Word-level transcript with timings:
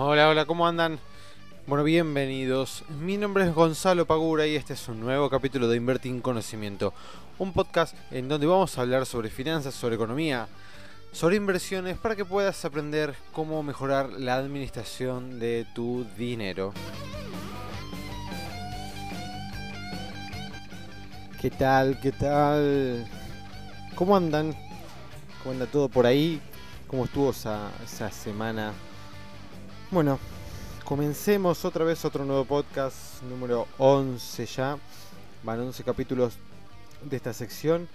Hola, 0.00 0.28
hola, 0.28 0.44
¿cómo 0.44 0.64
andan? 0.64 1.00
Bueno, 1.66 1.82
bienvenidos. 1.82 2.84
Mi 3.00 3.16
nombre 3.16 3.42
es 3.42 3.52
Gonzalo 3.52 4.06
Pagura 4.06 4.46
y 4.46 4.54
este 4.54 4.74
es 4.74 4.86
un 4.86 5.00
nuevo 5.00 5.28
capítulo 5.28 5.66
de 5.66 5.76
Invertir 5.76 6.12
en 6.12 6.20
Conocimiento, 6.20 6.94
un 7.40 7.52
podcast 7.52 7.96
en 8.12 8.28
donde 8.28 8.46
vamos 8.46 8.78
a 8.78 8.82
hablar 8.82 9.06
sobre 9.06 9.28
finanzas, 9.28 9.74
sobre 9.74 9.96
economía, 9.96 10.46
sobre 11.10 11.34
inversiones 11.34 11.98
para 11.98 12.14
que 12.14 12.24
puedas 12.24 12.64
aprender 12.64 13.16
cómo 13.32 13.60
mejorar 13.64 14.10
la 14.10 14.36
administración 14.36 15.40
de 15.40 15.66
tu 15.74 16.06
dinero. 16.16 16.72
¿Qué 21.40 21.50
tal? 21.50 21.98
¿Qué 22.00 22.12
tal? 22.12 23.04
¿Cómo 23.96 24.16
andan? 24.16 24.54
¿Cómo 25.42 25.54
anda 25.54 25.66
todo 25.66 25.88
por 25.88 26.06
ahí? 26.06 26.40
¿Cómo 26.86 27.06
estuvo 27.06 27.30
esa, 27.30 27.72
esa 27.82 28.12
semana? 28.12 28.72
Bueno, 29.90 30.18
comencemos 30.84 31.64
otra 31.64 31.82
vez 31.82 32.04
otro 32.04 32.26
nuevo 32.26 32.44
podcast, 32.44 33.22
número 33.22 33.66
11 33.78 34.44
ya. 34.44 34.78
Van 35.42 35.60
11 35.60 35.82
capítulos 35.82 36.36
de 37.02 37.16
esta 37.16 37.32
sección. 37.32 37.88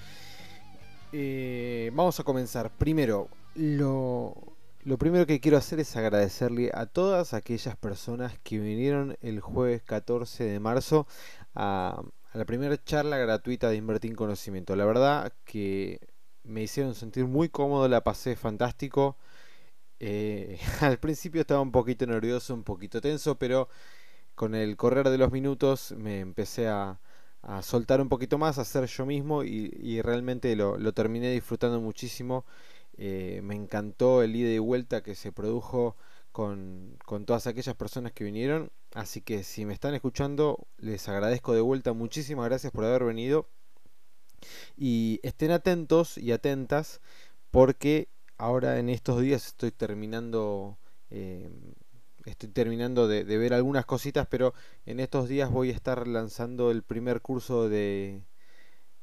Eh, 1.12 1.92
vamos 1.94 2.20
a 2.20 2.24
comenzar. 2.24 2.72
Primero, 2.72 3.30
lo, 3.54 4.34
lo 4.84 4.98
primero 4.98 5.28
que 5.28 5.40
quiero 5.40 5.56
hacer 5.56 5.80
es 5.80 5.96
agradecerle 5.96 6.72
a 6.74 6.88
todas 6.88 7.36
aquellas 7.36 7.76
personas 7.76 8.40
que 8.42 8.58
vinieron 8.58 9.16
el 9.22 9.40
jueves 9.40 9.84
14 9.84 10.46
de 10.46 10.60
marzo 10.60 11.06
a, 11.54 12.02
a 12.32 12.38
la 12.40 12.46
primera 12.46 12.84
charla 12.84 13.18
gratuita 13.18 13.70
de 13.70 13.76
Invertir 13.76 14.10
en 14.10 14.18
Conocimiento. 14.18 14.76
La 14.76 14.86
verdad 14.86 15.32
que 15.46 16.00
me 16.42 16.64
hicieron 16.64 16.96
sentir 16.96 17.26
muy 17.26 17.50
cómodo, 17.50 17.88
la 17.88 18.04
pasé 18.04 18.36
fantástico. 18.36 19.16
Eh, 20.06 20.60
al 20.82 21.00
principio 21.00 21.40
estaba 21.40 21.62
un 21.62 21.72
poquito 21.72 22.06
nervioso, 22.06 22.54
un 22.54 22.64
poquito 22.64 23.00
tenso, 23.00 23.38
pero 23.38 23.70
con 24.36 24.54
el 24.54 24.76
correr 24.76 25.10
de 25.10 25.18
los 25.18 25.32
minutos 25.32 25.94
me 25.98 26.20
empecé 26.20 26.68
a, 26.68 27.00
soltar 27.62 28.02
un 28.02 28.10
poquito 28.10 28.38
más, 28.38 28.58
a 28.58 28.66
ser 28.66 28.86
yo 28.88 29.06
mismo 29.06 29.44
y, 29.44 30.02
realmente 30.02 30.56
lo, 30.58 30.94
terminé 30.94 31.32
disfrutando 31.32 31.80
muchísimo. 31.80 32.46
Eh, 32.98 33.42
me 33.44 33.56
encantó 33.56 34.24
el 34.24 34.36
ida 34.36 34.50
y 34.50 34.60
vuelta 34.60 35.04
que 35.04 35.16
se 35.16 35.32
produjo 35.32 35.96
con, 36.34 36.98
con, 37.06 37.26
todas 37.26 37.48
aquellas 37.48 37.76
personas 37.76 38.12
que 38.12 38.26
vinieron. 38.26 38.72
Así 38.94 39.22
que 39.22 39.44
si 39.44 39.66
me 39.66 39.74
están 39.74 39.94
escuchando, 39.94 40.68
les 40.78 41.08
agradezco 41.10 41.54
de 41.54 41.62
vuelta. 41.62 41.94
Muchísimas 41.94 42.46
gracias 42.48 42.74
por 42.74 42.86
haber 42.86 43.06
venido. 43.06 43.48
Y 44.78 45.20
estén 45.24 45.52
atentos 45.52 46.18
y 46.18 46.32
atentas 46.34 47.02
porque 47.52 48.10
ahora 48.44 48.78
en 48.78 48.90
estos 48.90 49.22
días 49.22 49.48
estoy 49.48 49.72
terminando 49.72 50.78
eh, 51.10 51.50
estoy 52.26 52.50
terminando 52.50 53.08
de, 53.08 53.24
ver 53.24 53.54
algunas 53.54 53.86
cositas 53.86 54.28
pero 54.30 54.54
en 54.86 55.00
estos 55.00 55.30
días 55.30 55.50
voy 55.50 55.70
a 55.70 55.74
estar 55.74 56.08
lanzando 56.08 56.70
el 56.70 56.84
primer 56.84 57.22
curso 57.22 57.70
de, 57.70 58.22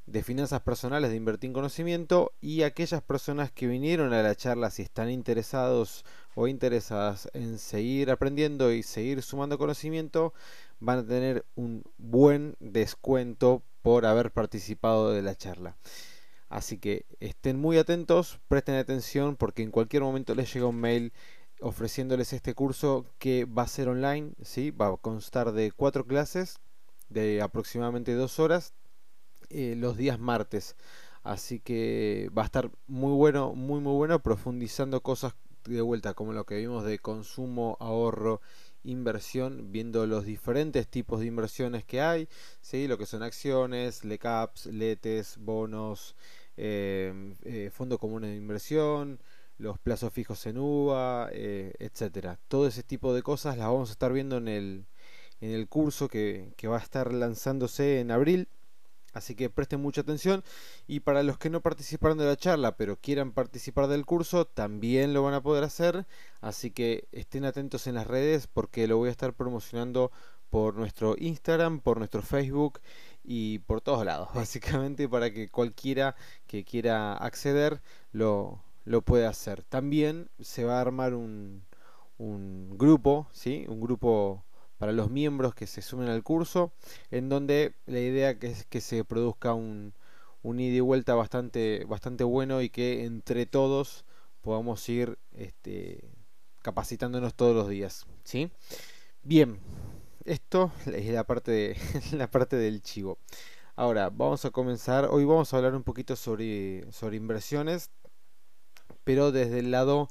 de 0.05 0.22
finanzas 0.22 0.60
personales 0.60 1.10
de 1.10 1.16
invertir 1.16 1.48
en 1.48 1.55
conocimiento 1.55 2.32
y 2.42 2.62
aquellas 2.62 3.02
personas 3.02 3.50
que 3.50 3.66
vinieron 3.66 4.12
a 4.12 4.22
la 4.22 4.34
charla 4.34 4.69
si 4.70 4.82
están 4.82 5.08
interesados 5.10 6.04
o 6.34 6.47
interesadas 6.47 7.30
en 7.32 7.58
seguir 7.58 8.10
aprendiendo 8.10 8.72
y 8.72 8.82
seguir 8.82 9.22
sumando 9.22 9.56
conocimiento 9.56 10.34
van 10.81 10.98
a 10.98 11.06
tener 11.06 11.47
un 11.54 11.82
buen 11.97 12.56
descuento 12.60 13.62
por 13.81 14.04
haber 14.04 14.32
participado 14.32 15.12
de 15.12 15.22
la 15.22 15.34
charla. 15.34 15.76
Así 16.50 16.78
que 16.78 17.06
estén 17.21 17.61
muy 17.61 17.78
atentos, 17.78 18.41
presten 18.49 18.75
atención 18.75 19.37
porque 19.37 19.62
en 19.62 19.71
cualquier 19.71 20.03
momento 20.03 20.34
les 20.34 20.53
llega 20.53 20.66
un 20.66 20.81
mail 20.81 21.12
ofreciéndoles 21.61 22.33
este 22.33 22.55
curso 22.55 23.06
que 23.19 23.44
va 23.44 23.62
a 23.62 23.69
ser 23.69 23.88
online, 23.88 24.33
¿sí? 24.43 24.72
va 24.72 24.88
a 24.88 24.97
constar 24.97 25.53
de 25.53 25.71
cuatro 25.71 26.06
clases 26.06 26.59
de 27.09 27.41
aproximadamente 27.41 28.15
dos 28.15 28.41
horas 28.41 28.75
eh, 29.49 29.75
los 29.77 29.97
días 29.97 30.19
martes. 30.19 30.75
Así 31.22 31.61
que 31.61 32.31
va 32.37 32.43
a 32.43 32.47
estar 32.47 32.71
muy 32.88 33.12
bueno, 33.12 33.55
muy 33.55 33.81
muy 33.81 33.94
bueno, 33.94 34.21
profundizando 34.21 35.03
cosas 35.03 35.34
de 35.65 35.82
vuelta 35.82 36.15
como 36.15 36.32
lo 36.32 36.47
que 36.47 36.56
vimos 36.56 36.84
de 36.84 36.99
consumo, 36.99 37.77
ahorro, 37.78 38.41
inversión, 38.82 39.71
viendo 39.71 40.06
los 40.06 40.25
diferentes 40.25 40.88
tipos 40.88 41.21
de 41.21 41.27
inversiones 41.27 41.84
que 41.84 42.00
hay, 42.00 42.28
¿sí? 42.61 42.88
lo 42.88 42.99
que 42.99 43.06
son 43.06 43.22
acciones, 43.22 44.05
LECAPs, 44.05 44.67
LETES, 44.67 45.37
bonos, 45.38 46.17
eh, 46.62 47.34
eh, 47.44 47.71
fondo 47.72 47.98
común 47.98 48.21
de 48.22 48.37
inversión, 48.37 49.19
los 49.56 49.78
plazos 49.78 50.12
fijos 50.12 50.44
en 50.47 50.59
UVA, 50.59 51.31
eh, 51.32 51.72
etcétera. 51.78 52.38
Todo 52.48 52.66
ese 52.66 52.82
tipo 52.82 53.15
de 53.15 53.22
cosas 53.22 53.56
las 53.56 53.69
vamos 53.69 53.88
a 53.88 53.93
estar 53.93 54.12
viendo 54.12 54.37
en 54.37 54.47
el, 54.48 54.84
en 55.41 55.53
el 55.53 55.69
curso 55.69 56.09
que, 56.09 56.53
que 56.59 56.69
va 56.69 56.76
a 56.76 56.82
estar 56.82 57.15
lanzándose 57.15 58.00
en 58.00 58.10
abril. 58.10 58.49
Así 59.15 59.34
que 59.34 59.49
presten 59.49 59.81
mucha 59.81 60.03
atención 60.03 60.44
y 60.87 61.00
para 61.00 61.22
los 61.22 61.38
que 61.38 61.50
no 61.50 61.62
participaron 61.62 62.19
de 62.19 62.26
la 62.26 62.37
charla 62.37 62.76
pero 62.76 62.97
quieran 62.97 63.32
participar 63.32 63.88
del 63.88 64.06
curso 64.06 64.44
también 64.44 65.15
lo 65.15 65.22
van 65.22 65.34
a 65.34 65.43
poder 65.43 65.65
hacer. 65.65 66.06
Así 66.43 66.70
que 66.70 67.09
estén 67.10 67.47
atentos 67.47 67.87
en 67.87 67.94
las 67.94 68.06
redes 68.06 68.47
porque 68.47 68.87
lo 68.87 68.99
voy 68.99 69.09
a 69.09 69.12
estar 69.12 69.32
promocionando 69.32 70.12
por 70.50 70.75
nuestro 70.75 71.16
Instagram, 71.19 71.81
por 71.81 71.99
nuestro 71.99 72.22
Facebook 72.22 72.81
y 73.25 73.60
por 73.60 73.81
todos 73.81 74.04
lados, 74.04 74.28
básicamente 74.34 75.08
para 75.08 75.32
que 75.32 75.48
cualquiera 75.48 76.16
que 76.47 76.64
quiera 76.64 77.14
acceder 77.14 77.81
lo, 78.12 78.62
lo 78.84 79.03
pueda 79.03 79.28
hacer. 79.28 79.62
También 79.64 80.31
se 80.41 80.64
va 80.64 80.78
a 80.78 80.81
armar 80.81 81.14
un, 81.14 81.62
un 82.19 82.76
grupo, 82.76 83.28
¿sí? 83.32 83.64
un 83.69 83.81
grupo 83.81 84.44
para 84.78 84.92
los 84.92 85.10
miembros 85.10 85.54
que 85.54 85.66
se 85.66 85.82
sumen 85.82 86.08
al 86.08 86.22
curso, 86.22 86.72
en 87.10 87.28
donde 87.28 87.75
la 87.86 88.00
idea 88.00 88.38
que 88.38 88.48
es 88.48 88.64
que 88.64 88.81
se 88.81 89.04
produzca 89.04 89.52
un, 89.52 89.92
un 90.42 90.60
ida 90.60 90.76
y 90.76 90.81
vuelta 90.81 91.14
bastante, 91.14 91.84
bastante 91.87 92.25
bueno 92.25 92.62
y 92.62 92.70
que 92.70 93.04
entre 93.04 93.47
todos 93.47 94.04
podamos 94.41 94.88
ir 94.88 95.19
este, 95.32 96.08
capacitándonos 96.62 97.34
todos 97.34 97.54
los 97.54 97.69
días. 97.69 98.06
¿sí? 98.25 98.50
Bien, 99.22 99.58
esto 100.25 100.72
es 100.86 101.06
la 101.06 101.25
parte, 101.25 101.50
de, 101.50 101.76
la 102.12 102.31
parte 102.31 102.56
del 102.56 102.82
chivo. 102.82 103.19
Ahora, 103.76 104.10
vamos 104.10 104.44
a 104.44 104.50
comenzar. 104.50 105.06
Hoy 105.10 105.25
vamos 105.25 105.53
a 105.53 105.56
hablar 105.56 105.75
un 105.75 105.82
poquito 105.82 106.16
sobre, 106.16 106.91
sobre 106.92 107.16
inversiones, 107.16 107.91
pero 109.04 109.32
desde 109.32 109.60
el 109.60 109.70
lado 109.70 110.08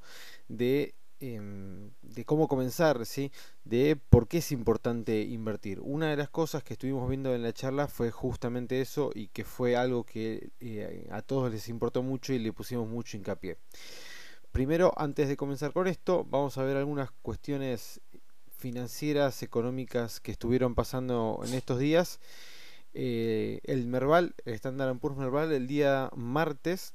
de, 0.47 0.95
em, 1.19 1.91
de 2.01 2.25
cómo 2.25 2.47
comenzar, 2.47 3.05
¿sí? 3.05 3.31
de 3.63 3.95
por 3.95 4.27
qué 4.27 4.39
es 4.39 4.51
importante 4.51 5.21
invertir. 5.21 5.79
Una 5.81 6.09
de 6.09 6.17
las 6.17 6.29
cosas 6.29 6.63
que 6.63 6.73
estuvimos 6.73 7.07
viendo 7.07 7.35
en 7.35 7.43
la 7.43 7.53
charla 7.53 7.87
fue 7.87 8.09
justamente 8.11 8.81
eso 8.81 9.11
y 9.13 9.27
que 9.27 9.43
fue 9.43 9.75
algo 9.75 10.03
que 10.03 10.49
eh, 10.59 11.07
a 11.11 11.21
todos 11.21 11.51
les 11.51 11.69
importó 11.69 12.01
mucho 12.01 12.33
y 12.33 12.39
le 12.39 12.53
pusimos 12.53 12.87
mucho 12.87 13.17
hincapié. 13.17 13.57
Primero, 14.51 14.91
antes 14.97 15.27
de 15.27 15.37
comenzar 15.37 15.73
con 15.73 15.87
esto, 15.87 16.25
vamos 16.27 16.57
a 16.57 16.63
ver 16.63 16.75
algunas 16.75 17.11
cuestiones 17.21 18.01
financieras, 18.59 19.41
económicas 19.41 20.19
que 20.19 20.31
estuvieron 20.31 20.75
pasando 20.75 21.41
en 21.45 21.53
estos 21.53 21.79
días. 21.79 22.19
Eh, 22.93 23.61
el 23.63 23.87
Merval, 23.87 24.35
el 24.45 24.53
Standard 24.55 24.97
Poor's 24.99 25.17
Merval, 25.17 25.51
el 25.51 25.67
día 25.67 26.09
martes 26.15 26.93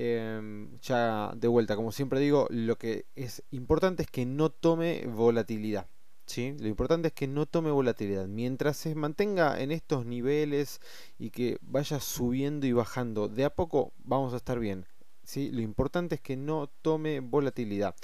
Em, 0.00 0.76
ya 0.80 1.32
de 1.34 1.48
vuelta, 1.48 1.74
como 1.74 1.90
siempre 1.90 2.20
digo, 2.20 2.46
lo 2.50 2.78
que 2.78 3.06
es 3.16 3.42
importante 3.50 4.04
es 4.04 4.08
que 4.08 4.24
no 4.26 4.48
tome 4.48 5.04
volatilidad. 5.08 5.88
¿sí? 6.24 6.54
Lo 6.60 6.68
importante 6.68 7.08
es 7.08 7.14
que 7.14 7.26
no 7.26 7.46
tome 7.46 7.72
volatilidad. 7.72 8.28
Mientras 8.28 8.76
se 8.76 8.94
mantenga 8.94 9.60
en 9.60 9.72
estos 9.72 10.06
niveles 10.06 10.80
y 11.18 11.30
que 11.30 11.58
vaya 11.62 11.98
subiendo 11.98 12.64
y 12.68 12.72
bajando, 12.72 13.26
de 13.28 13.44
a 13.44 13.50
poco 13.50 13.92
vamos 14.04 14.34
a 14.34 14.36
estar 14.36 14.60
bien. 14.60 14.86
¿sí? 15.24 15.50
Lo 15.50 15.62
importante 15.62 16.14
es 16.14 16.20
que 16.20 16.36
no 16.36 16.68
tome 16.80 17.18
volatilidad. 17.18 17.96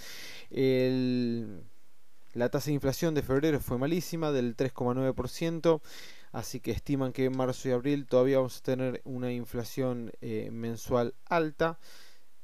la 0.50 2.48
tasa 2.48 2.66
de 2.66 2.74
inflación 2.74 3.14
de 3.14 3.22
febrero 3.22 3.60
fue 3.60 3.78
malísima, 3.78 4.32
del 4.32 4.56
3,9%. 4.56 5.80
Así 6.34 6.58
que 6.58 6.72
estiman 6.72 7.12
que 7.12 7.26
en 7.26 7.36
marzo 7.36 7.68
y 7.68 7.70
abril 7.70 8.06
todavía 8.06 8.38
vamos 8.38 8.58
a 8.58 8.62
tener 8.62 9.00
una 9.04 9.32
inflación 9.32 10.10
eh, 10.20 10.50
mensual 10.50 11.14
alta. 11.26 11.78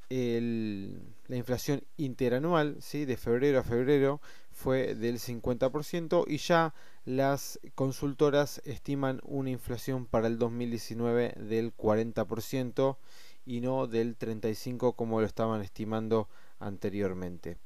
la 0.08 1.37
inflación 1.37 1.82
interanual, 1.96 2.76
¿sí? 2.81 3.04
de 3.04 3.16
febrero 3.16 3.58
a 3.58 3.64
febrero, 3.64 4.20
fue 4.52 4.94
del 4.94 5.19
50% 5.19 6.25
y 6.28 6.37
ya 6.37 6.72
las 7.04 7.58
consultoras 7.75 8.62
estiman 8.64 9.20
una 9.25 9.50
inflación 9.50 10.06
para 10.06 10.28
el 10.28 10.38
2019 10.38 11.34
del 11.36 11.76
40% 11.76 12.96
y 13.44 13.60
no 13.60 13.88
del 13.88 14.16
35% 14.16 14.94
como 14.94 15.20
lo 15.20 15.26
estaban 15.26 15.62
estimando 15.62 16.28
anteriormente. 16.60 17.58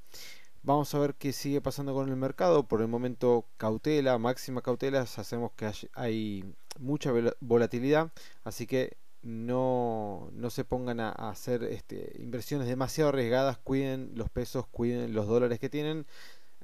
Vamos 0.65 0.95
a 0.95 0.99
ver 0.99 1.15
qué 1.15 1.33
sigue 1.33 1.61
pasando 1.61 1.93
con 1.93 2.09
el 2.09 2.17
mercado. 2.17 2.67
Por 2.67 2.81
el 2.81 2.89
momento, 2.89 3.45
cautela, 3.59 4.17
máxima 4.17 4.63
cautela. 4.63 5.03
Hacemos 5.03 5.53
que 5.53 5.71
hay 5.93 6.43
mucha 6.81 7.13
volatilidad. 7.41 8.11
Así 8.45 8.67
que 8.67 8.97
no, 9.23 10.31
no 10.33 10.49
se 10.49 10.65
pongan 10.65 11.01
a, 11.01 11.11
hacer 11.11 11.65
este, 11.65 12.17
inversiones 12.19 12.67
demasiado 12.67 13.11
arriesgadas. 13.11 13.59
Cuiden 13.59 14.13
los 14.15 14.31
pesos, 14.31 14.67
cuiden 14.69 15.13
los 15.13 15.27
dólares 15.27 15.61
que 15.61 15.69
tienen 15.69 16.07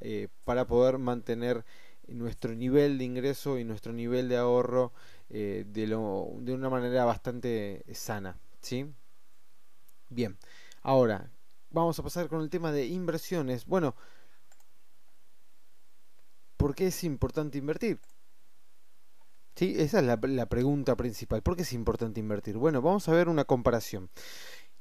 eh, 0.01 0.29
para 0.45 0.67
poder 0.67 0.97
mantener 0.97 1.67
nuestro 2.09 2.55
nivel 2.55 2.97
de 2.97 3.05
ingreso 3.05 3.59
y 3.59 3.65
nuestro 3.65 3.93
nivel 3.93 4.31
de 4.31 4.39
ahorro 4.39 4.93
eh, 5.29 5.67
de, 5.69 5.87
lo, 5.87 6.31
de 6.39 6.55
una 6.55 6.71
manera 6.71 7.05
bastante 7.05 7.85
sana. 7.93 8.39
¿sí? 8.63 8.87
Bien, 10.09 10.39
ahora, 10.83 11.31
vamos 11.71 11.99
a 11.99 12.03
pasar 12.03 12.29
con 12.29 12.43
el 12.43 12.51
tema 12.51 12.73
de 12.73 12.87
inversiones. 12.87 13.67
Bueno, 13.67 13.95
¿por 16.57 16.75
qué 16.75 16.89
es 16.89 17.05
importante 17.05 17.59
invertir? 17.59 18.01
Sí, 19.57 19.75
esa 19.77 19.99
es 19.99 20.05
la, 20.05 20.47
pregunta 20.47 20.97
principal. 20.97 21.43
¿Por 21.43 21.57
qué 21.57 21.63
es 21.63 21.73
importante 21.73 22.21
invertir? 22.21 22.57
Bueno, 22.57 22.81
vamos 22.81 23.09
a 23.09 23.13
ver 23.13 23.29
una 23.29 23.45
comparación. 23.45 24.09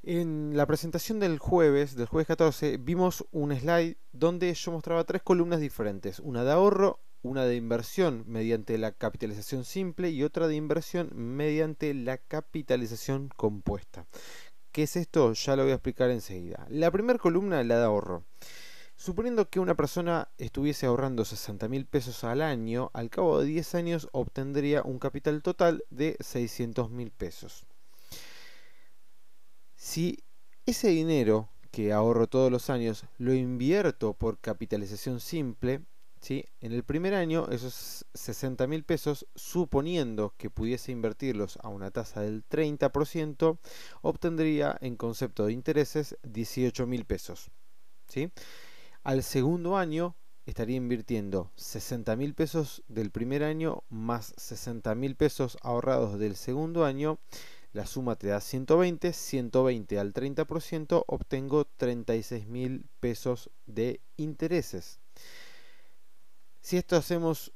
En 0.03 0.55
la 0.55 0.65
presentación 0.65 1.19
del 1.19 1.37
jueves, 1.39 1.95
del 1.95 2.07
jueves 2.07 2.27
14, 2.27 2.77
vimos 2.77 3.25
un 3.31 3.53
slide 3.53 3.97
donde 4.13 4.53
yo 4.53 4.71
mostraba 4.71 5.03
tres 5.03 5.21
columnas 5.21 5.59
diferentes. 5.59 6.19
Una 6.19 6.45
de 6.45 6.51
ahorro, 6.51 7.01
una 7.21 7.43
de 7.43 7.57
inversión 7.57 8.23
mediante 8.25 8.77
la 8.77 8.93
capitalización 8.93 9.65
simple 9.65 10.09
y 10.09 10.23
otra 10.23 10.47
de 10.47 10.55
inversión 10.55 11.09
mediante 11.13 11.93
la 11.93 12.17
capitalización 12.17 13.29
compuesta. 13.35 14.05
¿Qué 14.71 14.83
es 14.83 14.95
esto? 14.95 15.33
Ya 15.33 15.55
lo 15.55 15.63
voy 15.63 15.71
a 15.71 15.75
explicar 15.75 16.11
enseguida. 16.11 16.67
La 16.69 16.91
primera 16.91 17.17
columna, 17.17 17.63
la 17.63 17.79
de 17.79 17.85
ahorro. 17.85 18.23
Suponiendo 18.95 19.49
que 19.49 19.59
una 19.59 19.75
persona 19.75 20.29
estuviese 20.37 20.85
ahorrando 20.85 21.25
60 21.25 21.67
mil 21.69 21.85
pesos 21.85 22.23
al 22.23 22.41
año, 22.41 22.91
al 22.93 23.09
cabo 23.09 23.39
de 23.39 23.45
10 23.45 23.75
años 23.75 24.09
obtendría 24.11 24.83
un 24.83 24.99
capital 24.99 25.41
total 25.41 25.83
de 25.89 26.17
600 26.19 26.91
mil 26.91 27.09
pesos. 27.09 27.65
Si 29.75 30.19
ese 30.65 30.89
dinero 30.89 31.49
que 31.71 31.93
ahorro 31.93 32.27
todos 32.27 32.51
los 32.51 32.69
años 32.69 33.05
lo 33.17 33.33
invierto 33.33 34.13
por 34.13 34.37
capitalización 34.39 35.19
simple, 35.19 35.81
en 36.27 36.71
el 36.71 36.83
primer 36.83 37.13
año, 37.13 37.47
esos 37.49 38.05
60 38.13 38.67
mil 38.67 38.83
pesos, 38.83 39.25
suponiendo 39.35 40.33
que 40.37 40.49
pudiese 40.49 40.91
invertirlos 40.91 41.57
a 41.63 41.69
una 41.69 41.91
tasa 41.91 42.21
del 42.21 42.43
30%, 42.47 43.57
obtendría 44.01 44.77
en 44.81 44.95
concepto 44.95 45.45
de 45.45 45.53
intereses 45.53 46.17
18 46.23 46.85
mil 46.87 47.05
pesos. 47.05 47.49
Al 49.03 49.23
segundo 49.23 49.77
año 49.77 50.15
estaría 50.45 50.75
invirtiendo 50.77 51.51
60 51.55 52.15
mil 52.15 52.33
pesos 52.33 52.83
del 52.87 53.11
primer 53.11 53.43
año 53.43 53.83
más 53.89 54.33
60 54.37 54.95
mil 54.95 55.15
pesos 55.15 55.57
ahorrados 55.61 56.19
del 56.19 56.35
segundo 56.35 56.85
año. 56.85 57.19
La 57.71 57.85
suma 57.85 58.15
te 58.15 58.27
da 58.27 58.41
120, 58.41 59.13
120 59.13 59.99
al 59.99 60.11
30%, 60.11 61.03
obtengo 61.05 61.65
36 61.65 62.47
mil 62.47 62.85
pesos 62.99 63.51
de 63.67 64.01
intereses. 64.17 64.99
Si 66.69 66.77
esto 66.77 66.95
hacemos 66.97 67.51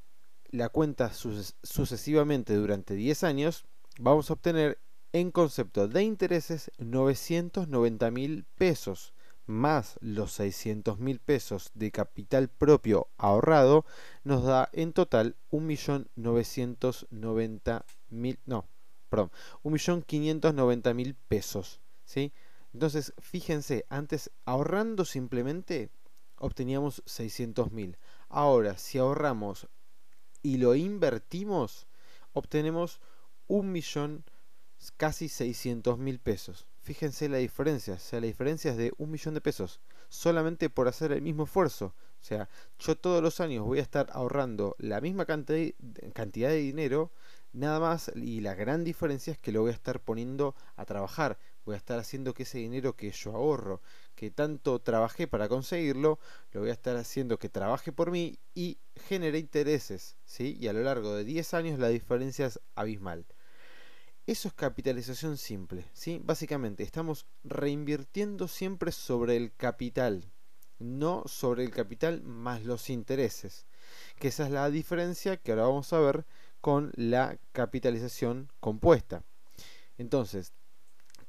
la 0.50 0.70
cuenta 0.70 1.12
sucesivamente 1.14 2.56
durante 2.56 2.96
10 2.96 3.24
años, 3.26 3.68
vamos 4.00 4.32
a 4.32 4.34
obtener 4.34 4.80
en 5.12 5.30
concepto 5.30 5.88
de 5.88 6.02
intereses 6.02 6.72
990 6.80 8.10
mil 8.10 8.46
pesos 8.56 9.14
más 9.46 10.00
los 10.02 10.32
600 10.32 10.98
mil 10.98 11.20
pesos 11.20 11.70
de 11.76 11.92
capital 11.92 12.50
propio 12.50 13.08
ahorrado 13.18 13.86
nos 14.24 14.46
da 14.46 14.72
en 14.74 14.94
total 14.94 15.36
1.990.000 15.52 18.40
no, 18.48 18.68
perdón, 19.10 19.32
1.590.000 19.62 21.16
pesos. 21.28 21.82
Entonces, 22.74 23.14
fíjense, 23.20 23.86
antes 23.90 24.32
ahorrando 24.46 25.06
simplemente 25.06 25.92
obteníamos 26.38 27.04
600.000. 27.06 27.98
Ahora, 28.36 28.80
si 28.80 28.98
ahorramos 28.98 29.68
y 30.42 30.58
lo 30.58 30.74
invertimos, 30.74 31.86
obtenemos 32.32 33.00
un 33.46 33.72
millón, 33.72 34.26
casi 34.98 35.30
600 35.30 36.00
mil 36.00 36.20
pesos. 36.20 36.66
Fíjense 36.82 37.30
la 37.30 37.38
diferencia, 37.38 37.94
o 37.94 38.00
sea, 38.00 38.20
la 38.22 38.26
diferencia 38.26 38.72
es 38.72 38.78
de 38.78 38.92
un 38.98 39.12
millón 39.12 39.36
de 39.36 39.42
pesos, 39.42 39.82
solamente 40.10 40.72
por 40.72 40.88
hacer 40.88 41.12
el 41.12 41.22
mismo 41.22 41.44
esfuerzo. 41.44 41.94
O 42.20 42.24
sea, 42.24 42.50
yo 42.80 42.98
todos 42.98 43.22
los 43.22 43.40
años 43.40 43.66
voy 43.66 43.78
a 43.78 43.84
estar 43.84 44.10
ahorrando 44.12 44.76
la 44.80 45.00
misma 45.00 45.28
cantidad 45.28 46.50
de 46.50 46.58
dinero, 46.58 47.12
nada 47.52 47.80
más, 47.80 48.12
y 48.16 48.42
la 48.42 48.56
gran 48.56 48.84
diferencia 48.84 49.34
es 49.34 49.38
que 49.38 49.52
lo 49.52 49.62
voy 49.62 49.70
a 49.70 49.76
estar 49.76 50.00
poniendo 50.00 50.56
a 50.76 50.86
trabajar 50.86 51.38
voy 51.66 51.76
a 51.76 51.78
estar 51.78 52.00
haciendo 52.00 52.34
que 52.34 52.44
ese 52.44 52.58
dinero 52.58 52.96
que 52.96 53.12
yo 53.12 53.32
ahorro, 53.36 53.82
que 54.16 54.32
tanto 54.32 54.80
trabajé 54.80 55.28
para 55.28 55.50
conseguirlo, 55.50 56.20
lo 56.52 56.62
voy 56.62 56.70
a 56.70 56.74
estar 56.74 56.96
haciendo 56.98 57.40
que 57.40 57.50
trabaje 57.50 57.92
por 57.92 58.12
mí 58.12 58.38
y 58.54 58.78
genere 58.96 59.40
intereses, 59.40 60.16
¿sí? 60.26 60.58
Y 60.60 60.68
a 60.68 60.74
lo 60.74 60.84
largo 60.84 61.16
de 61.16 61.24
10 61.24 61.54
años 61.54 61.80
la 61.80 61.90
diferencia 61.90 62.46
es 62.46 62.60
abismal. 62.76 63.26
Eso 64.26 64.48
es 64.48 64.54
capitalización 64.54 65.38
simple, 65.38 65.86
¿sí? 65.94 66.22
Básicamente 66.24 66.84
estamos 66.84 67.26
reinvirtiendo 67.44 68.48
siempre 68.48 68.92
sobre 68.92 69.36
el 69.36 69.54
capital, 69.54 70.32
no 70.80 71.24
sobre 71.26 71.64
el 71.64 71.72
capital 71.72 72.22
más 72.24 72.64
los 72.64 72.90
intereses. 72.90 73.66
Que 74.18 74.30
esa 74.30 74.46
es 74.46 74.52
la 74.52 74.70
diferencia 74.70 75.38
que 75.38 75.52
ahora 75.52 75.64
vamos 75.64 75.92
a 75.92 76.00
ver 76.00 76.26
con 76.62 76.92
la 76.96 77.38
capitalización 77.52 78.50
compuesta. 78.62 79.24
Entonces, 79.98 80.54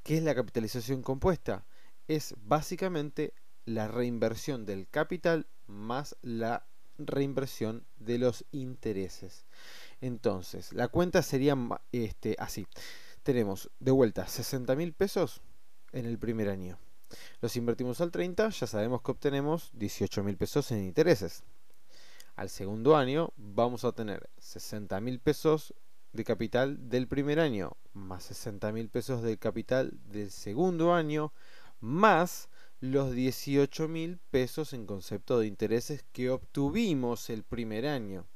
¿Qué 0.05 0.19
es 0.19 0.23
la 0.23 0.35
capitalización 0.35 1.00
compuesta? 1.00 1.64
Es 2.08 2.34
básicamente 2.44 3.32
la 3.64 3.88
reinversión 3.88 4.66
del 4.66 4.88
capital 4.88 5.46
más 5.66 6.16
la 6.23 6.66
reinversión 6.99 7.84
de 7.96 8.18
los 8.18 8.44
intereses. 8.52 9.44
Entonces, 10.00 10.73
la 10.73 10.88
cuenta 10.88 11.23
sería 11.23 11.56
este, 11.92 12.37
así. 12.38 12.66
Tenemos 13.23 13.70
de 13.80 13.90
vuelta 13.90 14.26
60 14.26 14.76
mil 14.76 14.92
pesos 14.92 15.40
en 15.92 16.06
el 16.06 16.18
primer 16.18 16.49
año. 16.49 16.78
Los 17.40 17.56
invertimos 17.56 18.00
al 18.00 18.11
30, 18.11 18.49
ya 18.50 18.66
sabemos 18.66 19.02
que 19.02 19.12
obtenemos 19.12 19.70
18 19.75 20.23
mil 20.25 20.37
pesos 20.37 20.70
en 20.73 20.84
intereses. 20.84 21.42
Al 22.37 22.50
segundo 22.50 22.96
año 22.96 23.32
vamos 23.37 23.84
a 23.84 23.92
tener 23.92 24.28
60 24.38 25.00
mil 25.00 25.20
pesos 25.20 25.73
de 26.12 26.25
capital 26.25 26.88
del 26.88 27.06
primer 27.08 27.40
año, 27.40 27.76
más 27.92 28.25
60 28.25 28.73
mil 28.73 28.88
pesos 28.88 29.23
de 29.23 29.37
capital 29.38 29.92
del 30.11 30.30
segundo 30.30 30.94
año, 30.94 31.32
más 31.85 32.49
los 32.81 33.12
18 33.12 33.88
mil 33.88 34.19
pesos 34.31 34.73
en 34.73 34.87
concepto 34.87 35.38
de 35.38 35.47
intereses 35.47 36.03
que 36.12 36.31
obtuvimos 36.31 37.29
el 37.31 37.45
primer 37.45 37.87
año. 37.87 38.26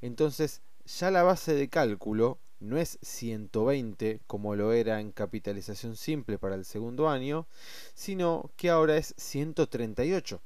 Entonces, 0.00 0.62
ya 0.84 1.10
la 1.10 1.22
base 1.22 1.54
de 1.54 1.68
cálculo 1.68 2.40
no 2.58 2.76
es 2.76 2.98
120 3.02 4.20
como 4.26 4.56
lo 4.56 4.72
era 4.72 5.00
en 5.00 5.12
capitalización 5.12 5.96
simple 5.96 6.38
para 6.38 6.56
el 6.56 6.64
segundo 6.64 7.08
año, 7.08 7.46
sino 7.94 8.50
que 8.56 8.68
ahora 8.68 8.96
es 8.96 9.14
138. 9.16 10.42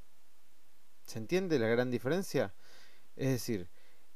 ¿Se 1.05 1.19
entiende 1.19 1.59
la 1.59 1.69
gran 1.69 1.91
diferencia? 1.91 2.55
Es 3.17 3.31
decir, 3.31 3.71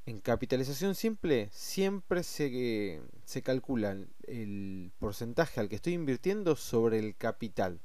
en 0.04 0.20
capitalización 0.20 0.94
simple 0.94 1.48
siempre 1.52 2.22
se, 2.22 3.00
se 3.24 3.42
calcula 3.42 3.96
el 4.24 4.92
porcentaje 4.98 5.58
al 5.58 5.70
que 5.70 5.76
estoy 5.76 5.94
invirtiendo 5.94 6.54
sobre 6.54 6.98
el 6.98 7.16
capital. 7.16 7.80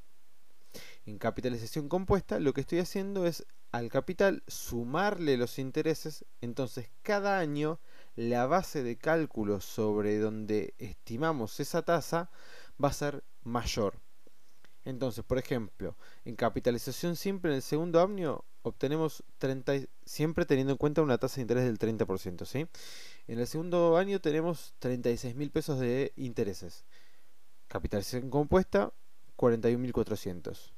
En 1.06 1.18
capitalización 1.18 1.90
compuesta 1.90 2.40
lo 2.40 2.54
que 2.54 2.62
estoy 2.62 2.80
haciendo 2.80 3.26
es 3.26 3.46
al 3.72 3.90
capital 3.90 4.44
sumarle 4.48 5.38
los 5.38 5.58
intereses, 5.60 6.26
entonces 6.42 6.90
cada 7.02 7.40
año 7.40 7.80
la 8.16 8.46
base 8.46 8.84
de 8.84 8.98
cálculo 8.98 9.62
sobre 9.62 10.20
donde 10.20 10.74
estimamos 10.78 11.60
esa 11.60 11.82
tasa 11.84 12.30
va 12.84 12.90
a 12.90 12.94
ser 12.94 13.24
mayor. 13.44 14.00
Entonces, 14.84 15.24
por 15.24 15.38
ejemplo, 15.38 15.96
en 16.26 16.36
capitalización 16.36 17.16
simple 17.16 17.52
en 17.52 17.58
el 17.58 17.62
segundo 17.62 18.02
año 18.02 18.44
obtenemos 18.64 19.24
30, 19.38 19.74
siempre 20.06 20.46
teniendo 20.46 20.74
en 20.74 20.78
cuenta 20.78 21.02
una 21.02 21.18
tasa 21.18 21.38
de 21.38 21.42
interés 21.42 21.66
del 21.66 21.80
30%, 21.80 22.46
¿sí? 22.46 22.68
En 23.28 23.40
el 23.40 23.48
segundo 23.48 23.98
año 23.98 24.20
tenemos 24.20 24.74
36 24.80 25.36
mil 25.36 25.52
pesos 25.52 25.80
de 25.80 26.14
intereses. 26.16 26.84
Capitalización 27.68 28.30
compuesta, 28.30 28.92
41.400. 29.38 30.74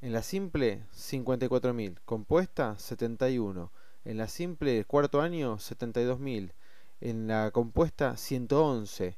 En 0.00 0.12
la 0.12 0.22
simple, 0.22 0.84
54.000. 0.94 1.98
Compuesta, 2.04 2.78
71. 2.78 3.72
En 4.04 4.16
la 4.16 4.28
simple, 4.28 4.84
cuarto 4.84 5.20
año, 5.20 5.58
72.000. 5.58 6.52
En 7.00 7.26
la 7.26 7.50
compuesta, 7.50 8.16
111 8.16 9.16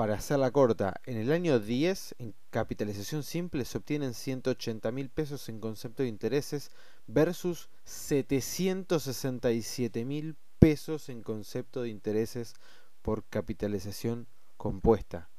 para 0.00 0.14
hacerla 0.14 0.50
corta, 0.50 0.94
en 1.04 1.18
el 1.18 1.30
año 1.30 1.60
10, 1.60 2.14
en 2.20 2.34
capitalización 2.48 3.22
simple, 3.22 3.66
se 3.66 3.76
obtienen 3.76 4.14
180 4.14 4.90
mil 4.92 5.10
pesos 5.10 5.50
en 5.50 5.60
concepto 5.60 6.02
de 6.02 6.08
intereses 6.08 6.70
versus 7.06 7.68
767 7.84 10.06
mil 10.06 10.36
pesos 10.58 11.10
en 11.10 11.22
concepto 11.22 11.82
de 11.82 11.90
intereses 11.90 12.54
por 13.02 13.24
capitalización 13.24 14.26
compuesta. 14.56 15.29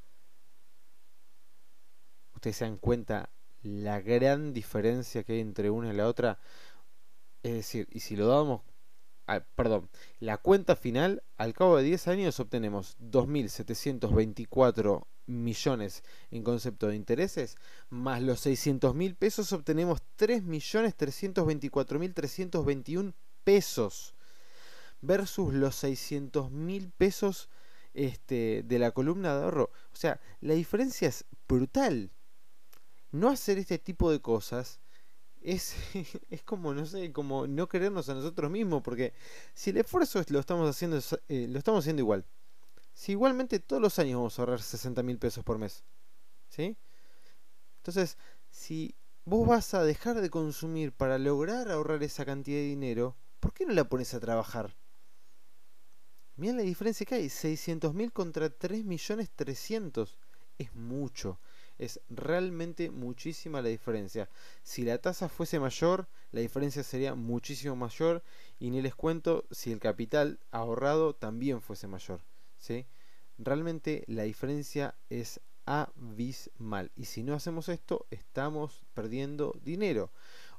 Ustedes 2.41 2.57
se 2.57 2.65
dan 2.65 2.77
cuenta 2.77 3.29
la 3.62 4.01
gran 4.01 4.51
diferencia 4.51 5.24
que 5.24 5.33
hay 5.33 5.41
entre 5.41 5.69
una 5.69 5.93
y 5.93 5.95
la 5.95 6.07
otra. 6.07 6.39
Es 7.43 7.53
decir, 7.53 7.88
y 7.91 8.00
si 8.00 8.15
lo 8.15 8.25
damos 8.25 8.62
perdón, 9.55 9.89
la 10.19 10.38
cuenta 10.38 10.75
final, 10.75 11.24
al 11.38 11.53
cabo 11.53 11.77
de 11.77 11.83
10 11.83 12.07
años 12.07 12.39
obtenemos 12.39 12.98
2.724 13.00 15.05
millones 15.27 16.03
en 16.31 16.43
concepto 16.43 16.88
de 16.88 16.95
intereses, 16.95 17.57
más 17.89 18.24
los 18.24 18.39
600 18.41 18.95
mil 18.95 19.15
pesos 19.15 19.53
obtenemos 19.53 20.01
3.324.321 20.17 23.13
pesos 23.43 24.15
versus 25.01 25.53
los 25.53 25.75
600 25.75 26.50
mil 26.51 26.89
pesos 26.89 27.50
este, 27.93 28.63
de 28.65 28.79
la 28.79 28.89
columna 28.91 29.38
de 29.38 29.43
ahorro. 29.43 29.69
O 29.93 29.95
sea, 29.95 30.19
la 30.41 30.55
diferencia 30.55 31.07
es 31.07 31.24
brutal. 31.48 32.12
No 33.12 33.30
hacer 33.30 33.58
este 33.58 33.77
tipo 33.77 34.12
de 34.12 34.22
cosas 34.22 34.80
es, 35.41 35.75
es 36.30 36.44
como, 36.44 36.74
no 36.74 36.86
sé, 36.86 37.12
como 37.12 37.48
no 37.48 37.68
querernos 37.68 38.10
a 38.10 38.13
nosotros 38.13 38.50
mismos, 38.50 38.82
porque 38.82 39.13
si 39.53 39.72
el 39.72 39.77
esfuerzo 39.77 40.22
lo 40.30 40.39
estamos 40.39 40.70
haciendo, 40.70 41.00
eh, 41.27 41.48
lo 41.50 41.60
estamos 41.60 41.84
haciendo 41.84 42.01
igual. 42.01 42.25
Si 42.94 43.13
igualmente 43.13 43.60
todos 43.60 43.82
los 43.82 43.98
años 44.00 44.18
vamos 44.18 44.38
a 44.38 44.41
ahorrar 44.41 44.62
60 44.62 45.01
mil 45.03 45.18
pesos 45.18 45.44
por 45.44 45.58
mes, 45.58 45.84
¿sí? 46.50 46.77
Entonces, 47.77 48.18
si 48.50 48.96
vos 49.25 49.48
vas 49.48 49.74
a 49.74 49.84
dejar 49.84 50.22
de 50.22 50.30
consumir 50.30 50.91
para 50.91 51.18
lograr 51.18 51.72
ahorrar 51.72 52.03
esa 52.03 52.25
cantidad 52.25 52.58
de 52.58 52.65
dinero, 52.65 53.15
¿por 53.39 53.53
qué 53.53 53.65
no 53.65 53.74
la 53.74 53.89
pones 53.89 54.13
a 54.13 54.20
trabajar? 54.20 54.75
Miren 56.36 56.58
la 56.58 56.63
diferencia 56.63 57.06
que 57.06 57.15
hay, 57.15 57.30
600 57.30 57.94
mil 57.94 58.12
contra 58.12 58.50
3 58.50 58.86
millones 58.86 59.32
300. 59.36 60.18
Es 60.58 60.74
mucho 60.75 61.39
es 61.81 62.00
realmente 62.09 62.91
muchísima 62.91 63.61
la 63.61 63.69
diferencia. 63.69 64.29
Si 64.61 64.83
la 64.83 65.00
tasa 65.00 65.27
fuese 65.29 65.59
mayor, 65.59 66.07
la 66.31 66.41
diferencia 66.41 66.83
sería 66.83 67.15
muchísimo 67.15 67.75
mayor 67.75 68.23
y 68.59 68.69
ni 68.69 68.81
les 68.83 68.93
cuento 68.93 69.45
si 69.50 69.71
el 69.71 69.79
capital 69.79 70.39
ahorrado 70.51 71.15
también 71.15 71.59
fuese 71.61 71.88
mayor. 71.88 72.21
¿sí? 72.59 72.85
Realmente 73.39 74.03
la 74.07 74.23
diferencia 74.23 74.95
es 75.09 75.41
abismal 75.65 76.91
y 76.95 77.05
si 77.05 77.23
no 77.23 77.33
hacemos 77.33 77.67
esto 77.67 78.05
estamos 78.11 78.85
perdiendo 78.93 79.59
dinero. 79.63 80.11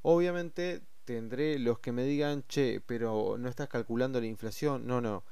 Obviamente 0.03 0.83
tendré 1.05 1.61
los 1.61 1.79
que 1.79 1.93
me 1.93 2.03
digan, 2.03 2.45
che, 2.49 2.81
pero 2.85 3.37
no 3.39 3.49
estás 3.49 3.69
calculando 3.69 4.21
la 4.21 4.27
inflación. 4.27 4.89
No, 4.89 5.01
no, 5.01 5.25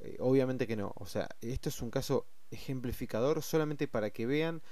eh, 0.00 0.16
obviamente 0.18 0.66
que 0.66 0.76
no. 0.76 0.92
O 0.96 1.06
sea, 1.06 1.28
esto 1.40 1.68
es 1.68 1.80
un 1.82 1.90
caso 1.90 2.26
ejemplificador 2.50 3.42
solamente 3.42 3.88
para 3.88 4.10
que 4.10 4.26
vean 4.26 4.62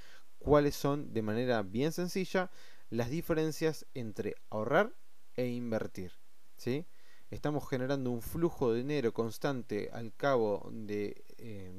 cuáles 0.45 0.75
son 0.75 1.11
de 1.11 1.23
manera 1.23 1.63
bien 1.63 1.91
sencilla 1.91 2.51
las 2.91 3.09
diferencias 3.09 3.87
entre 3.95 4.35
ahorrar 4.51 4.93
e 5.35 5.47
invertir. 5.47 6.11
¿sí? 6.55 6.85
Estamos 7.31 7.67
generando 7.67 8.11
un 8.11 8.21
flujo 8.21 8.71
de 8.71 8.77
dinero 8.77 9.11
constante 9.11 9.89
al 9.91 10.13
cabo 10.13 10.69
de 10.71 11.23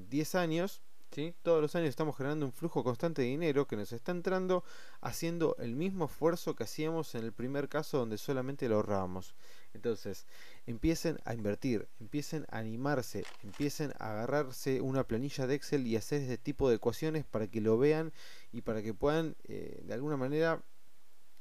10 0.08 0.34
eh, 0.34 0.38
años. 0.38 0.82
¿sí? 1.12 1.32
Todos 1.44 1.62
los 1.62 1.76
años 1.76 1.90
estamos 1.90 2.16
generando 2.16 2.44
un 2.44 2.52
flujo 2.52 2.82
constante 2.82 3.22
de 3.22 3.28
dinero 3.28 3.68
que 3.68 3.76
nos 3.76 3.92
está 3.92 4.10
entrando 4.10 4.64
haciendo 5.00 5.54
el 5.60 5.76
mismo 5.76 6.06
esfuerzo 6.06 6.56
que 6.56 6.64
hacíamos 6.64 7.14
en 7.14 7.22
el 7.22 7.32
primer 7.32 7.68
caso 7.68 7.98
donde 7.98 8.18
solamente 8.18 8.68
lo 8.68 8.74
ahorrábamos. 8.74 9.36
Entonces, 9.76 10.26
empiecen 10.66 11.18
a 11.24 11.34
invertir, 11.34 11.88
empiecen 12.00 12.46
a 12.50 12.58
animarse, 12.58 13.24
empiecen 13.42 13.92
a 13.98 14.12
agarrarse 14.12 14.80
una 14.80 15.04
planilla 15.04 15.46
de 15.46 15.54
Excel 15.54 15.86
y 15.86 15.96
hacer 15.96 16.22
este 16.22 16.38
tipo 16.38 16.68
de 16.68 16.76
ecuaciones 16.76 17.24
para 17.24 17.46
que 17.46 17.60
lo 17.60 17.78
vean 17.78 18.12
y 18.52 18.62
para 18.62 18.82
que 18.82 18.94
puedan 18.94 19.36
eh, 19.44 19.80
de 19.84 19.94
alguna 19.94 20.16
manera 20.16 20.62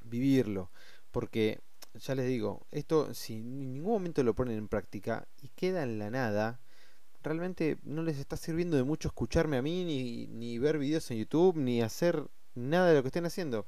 vivirlo. 0.03 0.69
Porque, 1.11 1.59
ya 1.95 2.13
les 2.13 2.27
digo, 2.27 2.67
esto 2.71 3.13
si 3.13 3.35
en 3.35 3.73
ningún 3.73 3.93
momento 3.93 4.21
lo 4.21 4.35
ponen 4.35 4.57
en 4.57 4.67
práctica 4.67 5.27
y 5.41 5.47
queda 5.49 5.83
en 5.83 5.97
la 5.97 6.09
nada, 6.09 6.59
realmente 7.23 7.77
no 7.83 8.03
les 8.03 8.19
está 8.19 8.37
sirviendo 8.37 8.77
de 8.77 8.83
mucho 8.83 9.07
escucharme 9.07 9.57
a 9.57 9.61
mí, 9.61 9.83
ni, 9.85 10.27
ni 10.27 10.59
ver 10.59 10.77
videos 10.77 11.09
en 11.09 11.17
YouTube, 11.19 11.55
ni 11.55 11.81
hacer 11.81 12.27
nada 12.53 12.89
de 12.89 12.95
lo 12.95 13.01
que 13.01 13.09
estén 13.09 13.25
haciendo 13.25 13.65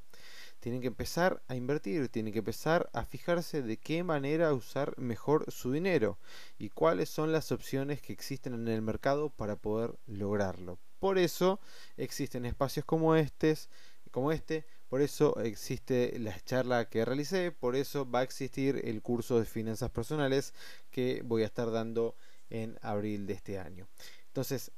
tienen 0.59 0.81
que 0.81 0.87
empezar 0.87 1.41
a 1.47 1.55
invertir, 1.55 2.09
tienen 2.09 2.33
que 2.33 2.39
empezar 2.39 2.89
a 2.93 3.05
fijarse 3.05 3.61
de 3.61 3.77
qué 3.77 4.03
manera 4.03 4.53
usar 4.53 4.97
mejor 4.97 5.51
su 5.51 5.71
dinero 5.71 6.17
y 6.57 6.69
cuáles 6.69 7.09
son 7.09 7.31
las 7.31 7.51
opciones 7.51 8.01
que 8.01 8.13
existen 8.13 8.53
en 8.53 8.67
el 8.67 8.81
mercado 8.81 9.29
para 9.29 9.55
poder 9.55 9.95
lograrlo. 10.07 10.79
Por 10.99 11.19
eso 11.19 11.59
existen 11.95 12.45
espacios 12.45 12.85
como 12.85 13.15
estos, 13.15 13.69
como 14.11 14.31
este, 14.31 14.65
por 14.89 15.01
eso 15.01 15.39
existe 15.41 16.17
la 16.19 16.39
charla 16.41 16.89
que 16.89 17.05
realicé, 17.05 17.51
por 17.51 17.75
eso 17.75 18.09
va 18.09 18.19
a 18.19 18.23
existir 18.23 18.81
el 18.83 19.01
curso 19.01 19.39
de 19.39 19.45
finanzas 19.45 19.91
personales 19.91 20.53
que 20.89 21.21
voy 21.23 21.43
a 21.43 21.47
estar 21.47 21.71
dando 21.71 22.15
en 22.49 22.79
abril 22.81 23.27
de 23.27 23.33
este 23.33 23.59
año. 23.59 23.87
Entonces, 24.27 24.71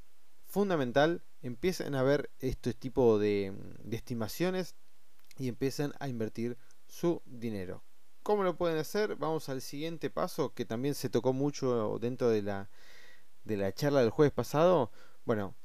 fundamental, 0.46 1.22
empiecen 1.42 1.96
a 1.96 2.04
ver 2.04 2.32
este 2.40 2.74
tipo 2.74 3.20
de, 3.20 3.54
de 3.84 3.96
estimaciones 3.96 4.76
y 5.40 5.48
empiecen 5.48 5.94
a 6.00 6.08
invertir 6.08 6.58
su 6.86 7.22
dinero. 7.26 7.84
¿Cómo 8.22 8.44
lo 8.44 8.58
pueden 8.58 8.78
hacer? 8.78 9.16
Vamos 9.16 9.50
al 9.50 9.62
siguiente 9.62 10.10
paso 10.10 10.54
que 10.54 10.66
también 10.66 10.94
se 10.94 11.10
tocó 11.10 11.34
mucho 11.34 11.98
dentro 12.00 12.30
de 12.30 12.44
la, 12.44 12.70
de 13.46 13.58
la 13.58 13.74
charla 13.74 14.02
del 14.02 14.12
jueves 14.12 14.34
pasado. 14.34 14.92
Bueno, 15.26 15.56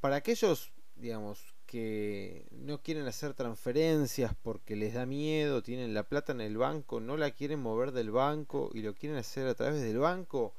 para 0.00 0.16
aquellos, 0.16 0.72
digamos, 0.96 1.54
que 1.66 2.46
no 2.50 2.82
quieren 2.82 3.06
hacer 3.06 3.34
transferencias 3.34 4.34
porque 4.42 4.76
les 4.76 4.94
da 4.94 5.06
miedo, 5.06 5.62
tienen 5.62 5.94
la 5.94 6.08
plata 6.08 6.32
en 6.32 6.40
el 6.40 6.56
banco, 6.56 7.00
no 7.00 7.16
la 7.16 7.30
quieren 7.30 7.60
mover 7.60 7.92
del 7.92 8.10
banco 8.10 8.70
y 8.74 8.82
lo 8.82 8.94
quieren 8.94 9.18
hacer 9.18 9.46
a 9.46 9.54
través 9.54 9.82
del 9.82 9.98
banco, 9.98 10.54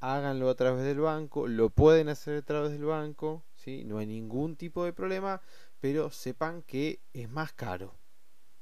háganlo 0.00 0.50
a 0.50 0.54
través 0.54 0.84
del 0.84 1.00
banco, 1.00 1.46
lo 1.46 1.70
pueden 1.70 2.08
hacer 2.08 2.38
a 2.38 2.42
través 2.42 2.72
del 2.72 2.84
banco, 2.84 3.44
¿sí? 3.54 3.84
no 3.84 3.98
hay 3.98 4.06
ningún 4.06 4.56
tipo 4.56 4.84
de 4.84 4.92
problema 4.92 5.40
pero 5.84 6.10
sepan 6.10 6.62
que 6.62 7.02
es 7.12 7.28
más 7.28 7.52
caro. 7.52 7.94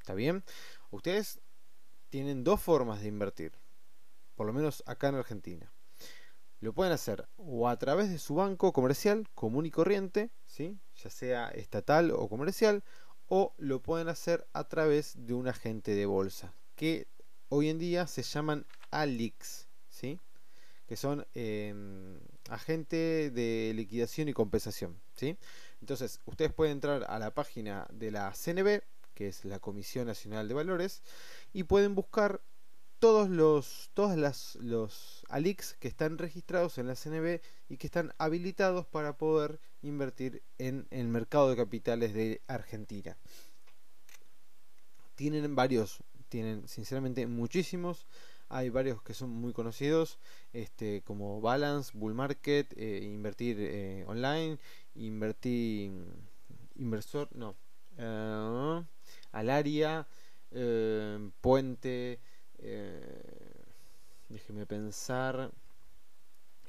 ¿Está 0.00 0.12
bien? 0.12 0.42
Ustedes 0.90 1.40
tienen 2.08 2.42
dos 2.42 2.60
formas 2.60 3.00
de 3.00 3.06
invertir, 3.06 3.52
por 4.34 4.44
lo 4.44 4.52
menos 4.52 4.82
acá 4.86 5.10
en 5.10 5.14
Argentina. 5.14 5.72
Lo 6.58 6.72
pueden 6.72 6.92
hacer 6.92 7.28
o 7.36 7.68
a 7.68 7.78
través 7.78 8.10
de 8.10 8.18
su 8.18 8.34
banco 8.34 8.72
comercial 8.72 9.28
común 9.36 9.66
y 9.66 9.70
corriente, 9.70 10.32
¿sí? 10.46 10.80
ya 10.96 11.10
sea 11.10 11.48
estatal 11.50 12.10
o 12.10 12.28
comercial, 12.28 12.82
o 13.28 13.54
lo 13.56 13.80
pueden 13.80 14.08
hacer 14.08 14.44
a 14.52 14.64
través 14.64 15.14
de 15.24 15.34
un 15.34 15.46
agente 15.46 15.94
de 15.94 16.06
bolsa, 16.06 16.52
que 16.74 17.06
hoy 17.50 17.68
en 17.68 17.78
día 17.78 18.08
se 18.08 18.24
llaman 18.24 18.66
ALIX, 18.90 19.68
¿sí? 19.88 20.18
que 20.88 20.96
son 20.96 21.24
em, 21.34 22.18
agente 22.50 23.30
de 23.30 23.74
liquidación 23.76 24.28
y 24.28 24.32
compensación. 24.32 25.00
Entonces, 25.80 26.20
ustedes 26.26 26.52
pueden 26.52 26.74
entrar 26.74 27.04
a 27.08 27.18
la 27.18 27.32
página 27.32 27.86
de 27.92 28.10
la 28.10 28.32
CNB, 28.32 28.82
que 29.14 29.28
es 29.28 29.44
la 29.44 29.58
Comisión 29.58 30.06
Nacional 30.06 30.48
de 30.48 30.54
Valores, 30.54 31.02
y 31.52 31.64
pueden 31.64 31.94
buscar 31.94 32.40
todos 33.02 33.28
los 33.28 33.90
todas 33.94 34.16
las 34.16 34.54
los 34.60 35.24
ALIX 35.28 35.74
que 35.80 35.88
están 35.88 36.18
registrados 36.18 36.78
en 36.78 36.86
la 36.86 36.94
CNB 36.94 37.40
y 37.68 37.76
que 37.76 37.88
están 37.88 38.14
habilitados 38.16 38.86
para 38.86 39.16
poder 39.18 39.58
invertir 39.82 40.40
en 40.58 40.86
el 40.90 41.08
mercado 41.08 41.50
de 41.50 41.56
capitales 41.56 42.14
de 42.14 42.40
Argentina. 42.46 43.16
Tienen 45.16 45.56
varios, 45.56 45.98
tienen 46.28 46.68
sinceramente 46.68 47.26
muchísimos. 47.26 48.06
Hay 48.48 48.68
varios 48.68 49.02
que 49.02 49.14
son 49.14 49.30
muy 49.30 49.52
conocidos, 49.52 50.18
este, 50.52 51.02
como 51.02 51.40
Balance, 51.40 51.90
Bull 51.94 52.14
Market, 52.14 52.72
eh, 52.76 53.00
Invertir 53.02 53.56
eh, 53.58 54.04
Online, 54.06 54.58
Invertir, 54.94 55.90
Inversor, 56.76 57.28
no, 57.34 57.56
eh, 57.96 58.82
al 59.32 59.50
área, 59.50 60.06
eh, 60.50 61.30
puente, 61.40 62.20
eh, 62.58 63.22
déjeme 64.28 64.66
pensar, 64.66 65.50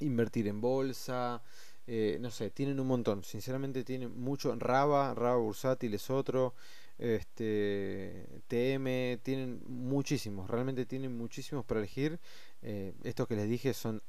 invertir 0.00 0.48
en 0.48 0.60
bolsa, 0.60 1.42
no 1.86 2.30
sé, 2.30 2.50
tienen 2.50 2.80
un 2.80 2.86
montón, 2.86 3.24
sinceramente 3.24 3.84
tienen 3.84 4.18
mucho, 4.18 4.54
Raba, 4.56 5.14
Raba 5.14 5.36
Bursátil 5.36 5.92
es 5.94 6.08
otro, 6.08 6.54
este 6.96 8.42
TM, 8.48 9.18
tienen 9.22 9.62
muchísimos, 9.66 10.48
realmente 10.48 10.86
tienen 10.86 11.16
muchísimos 11.16 11.64
para 11.64 11.80
elegir, 11.80 12.18
estos 12.62 13.28
que 13.28 13.36
les 13.36 13.48
dije 13.48 13.74
son 13.74 14.02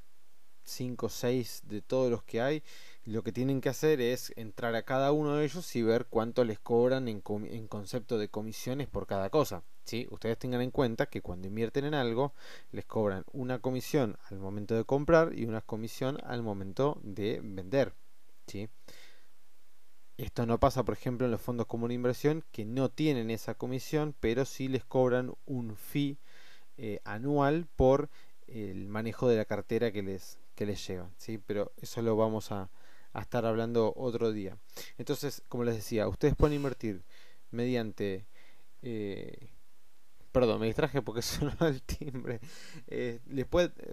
5 0.66 1.06
o 1.06 1.10
6 1.10 1.64
de 1.68 1.82
todos 1.82 2.12
los 2.12 2.24
que 2.24 2.42
hay 2.42 2.64
lo 3.06 3.24
que 3.24 3.32
tienen 3.32 3.62
que 3.62 3.70
hacer 3.70 4.02
es 4.02 4.34
entrar 4.36 4.74
a 4.76 4.82
cada 4.82 5.12
uno 5.12 5.36
de 5.36 5.46
ellos 5.46 5.76
y 5.76 5.84
ver 5.84 6.08
cuánto 6.10 6.44
les 6.44 6.58
cobran 6.58 7.08
en, 7.08 7.22
concepto 7.22 8.18
de 8.18 8.30
comisiones 8.30 8.88
por 8.88 9.06
cada 9.06 9.30
cosa. 9.30 9.62
¿sí? 9.84 10.08
Ustedes 10.10 10.40
tengan 10.40 10.62
en 10.62 10.72
cuenta 10.72 11.06
que 11.06 11.22
cuando 11.22 11.48
invierten 11.48 11.86
en 11.86 11.94
algo, 11.94 12.34
les 12.72 12.84
cobran 12.86 13.24
una 13.32 13.60
comisión 13.60 14.18
al 14.30 14.40
momento 14.40 14.74
de 14.74 14.86
comprar 14.86 15.38
y 15.38 15.46
una 15.46 15.62
comisión 15.62 16.18
al 16.24 16.42
momento 16.42 17.00
de 17.04 17.42
vender. 17.44 17.94
¿sí? 18.48 18.70
Esto 20.18 20.48
no 20.48 20.60
pasa, 20.60 20.84
por 20.84 20.96
ejemplo, 20.96 21.28
en 21.28 21.32
los 21.32 21.42
fondos 21.42 21.68
como 21.68 21.86
una 21.86 21.94
inversión, 21.94 22.44
que 22.52 22.66
no 22.66 22.90
tienen 22.90 23.30
esa 23.30 23.54
comisión, 23.54 24.16
pero 24.20 24.46
sí 24.46 24.68
les 24.68 24.84
cobran 24.84 25.32
un 25.46 25.76
fee 25.76 26.18
eh, 26.78 27.02
anual 27.04 27.68
por 27.76 28.10
el 28.48 28.88
manejo 28.88 29.28
de 29.28 29.38
la 29.38 29.46
cartera 29.46 29.92
que 29.92 30.02
les, 30.02 30.40
que 30.56 30.66
les 30.66 30.86
llevan. 30.88 31.14
¿sí? 31.18 31.38
Pero 31.38 31.72
eso 31.78 32.02
lo 32.02 32.16
vamos 32.16 32.52
a, 32.52 32.70
a 33.14 33.22
estar 33.22 33.46
hablando 33.46 33.94
otro 33.96 34.32
día. 34.32 34.58
Entonces, 34.98 35.44
como 35.48 35.64
les 35.64 35.76
decía, 35.76 36.08
ustedes 36.08 36.36
pueden 36.36 36.56
invertir 36.56 37.04
mediante... 37.52 38.26
Eh, 38.82 39.50
perdón, 40.36 40.60
me 40.60 40.66
distraje 40.66 41.02
porque 41.02 41.22
sonó 41.22 41.56
el 41.62 41.82
timbre. 41.82 42.42
Eh, 42.88 43.22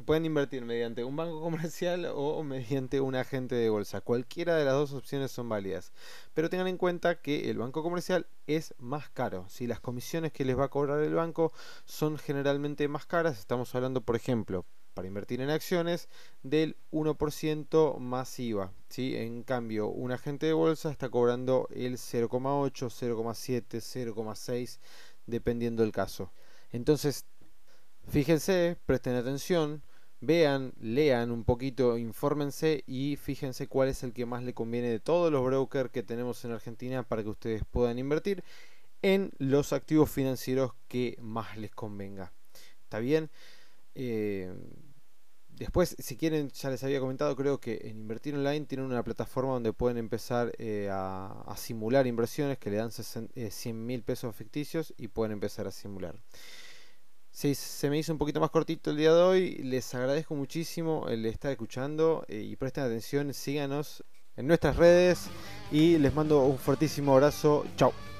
pueden 0.05 0.25
invertir 0.27 0.65
mediante 0.65 1.05
un 1.05 1.15
banco 1.15 1.41
comercial 1.41 2.05
o 2.15 2.43
mediante 2.43 3.01
un 3.01 3.15
agente 3.15 3.55
de 3.55 3.71
bolsa. 3.71 4.01
Cualquiera 4.01 4.57
de 4.57 4.65
las 4.65 4.75
dos 4.75 4.93
opciones 4.93 5.31
son 5.31 5.49
válidas. 5.49 5.93
Pero 6.35 6.51
tengan 6.51 6.67
en 6.67 6.77
cuenta 6.77 7.21
que 7.21 7.49
el 7.49 7.59
banco 7.59 7.85
comercial 7.85 8.27
es 8.49 8.75
más 8.79 9.09
caro. 9.09 9.47
Si 9.49 9.69
las 9.69 9.79
comisiones 9.79 10.33
que 10.33 10.45
les 10.45 10.59
va 10.59 10.65
a 10.65 10.69
cobrar 10.69 11.01
el 11.01 11.15
banco 11.15 11.53
son 11.85 12.19
generalmente 12.19 12.89
más 12.89 13.07
caras, 13.07 13.39
estamos 13.39 13.73
hablando, 13.77 14.01
por 14.01 14.17
ejemplo, 14.17 14.67
para 14.95 15.09
invertir 15.09 15.41
en 15.41 15.51
acciones 15.51 16.09
del 16.43 16.77
1% 16.91 17.99
masiva. 17.99 18.73
¿sí? 18.89 19.17
En 19.17 19.43
cambio, 19.43 19.89
un 19.89 20.13
agente 20.13 20.47
de 20.47 20.53
bolsa 20.53 20.91
está 20.91 21.09
cobrando 21.09 21.69
el 21.71 21.95
0,8, 21.99 22.89
0,7, 22.89 24.15
0,6 24.15 24.79
dependiendo 25.27 25.83
del 25.83 25.93
caso. 25.93 26.33
Entonces, 26.73 27.27
fíjense, 28.09 28.77
presten 28.87 29.15
atención, 29.15 29.83
vean, 30.21 30.73
lean 30.81 31.31
un 31.31 31.45
poquito, 31.45 31.99
infórmense 31.99 32.85
y 32.87 33.17
fíjense 33.17 33.67
cuál 33.69 33.89
es 33.89 34.03
el 34.03 34.13
que 34.13 34.27
más 34.27 34.43
le 34.43 34.55
conviene 34.55 34.89
de 34.89 35.01
todos 35.01 35.31
los 35.31 35.45
brokers 35.45 35.91
que 35.91 36.03
tenemos 36.03 36.45
en 36.45 36.53
Argentina 36.53 37.03
para 37.03 37.23
que 37.23 37.29
ustedes 37.29 37.63
puedan 37.71 37.99
invertir 37.99 38.45
en 39.03 39.33
los 39.39 39.73
activos 39.73 40.11
financieros 40.11 40.73
que 40.89 41.19
más 41.21 41.57
les 41.59 41.73
convenga. 41.73 42.33
¿Está 42.85 43.01
bien? 43.01 43.31
Eh, 43.95 44.53
después, 45.49 45.97
si 45.99 46.17
quieren, 46.17 46.51
ya 46.51 46.71
les 46.71 46.83
había 46.85 47.01
comentado, 47.01 47.35
creo 47.37 47.61
que 47.61 47.81
en 47.85 47.99
Invertir 48.01 48.35
Online 48.35 48.67
tienen 48.67 48.87
una 48.87 49.03
plataforma 49.03 49.53
donde 49.53 49.73
pueden 49.73 49.99
empezar 49.99 50.53
eh, 50.59 50.89
a, 50.91 51.55
simular 51.57 52.07
inversiones 52.07 52.59
que 52.59 52.71
le 52.71 52.77
dan 52.77 52.91
100 52.91 53.31
eh, 53.35 53.73
mil 53.73 54.03
pesos 54.03 54.35
ficticios 54.35 54.93
y 54.97 55.09
pueden 55.09 55.33
empezar 55.33 55.67
a 55.67 55.71
simular. 55.71 56.17
Si 57.31 57.55
se 57.55 57.89
me 57.89 57.99
hizo 57.99 58.13
un 58.13 58.19
poquito 58.19 58.41
más 58.41 58.51
cortito 58.51 58.91
el 58.91 58.99
día 58.99 59.15
de 59.15 59.23
hoy, 59.23 59.55
les 59.57 59.95
agradezco 59.95 60.35
muchísimo 60.35 61.09
el 61.09 61.25
estar 61.25 61.51
escuchando 61.51 62.27
y 62.29 62.57
presten 62.57 62.85
atención, 62.85 63.33
síganos 63.33 64.05
en 64.37 64.47
nuestras 64.47 64.77
redes 64.77 65.29
y 65.71 65.99
les 65.99 66.15
mando 66.15 66.45
un 66.45 66.59
fuertísimo 66.59 67.13
abrazo. 67.15 67.65
Chao. 67.77 68.12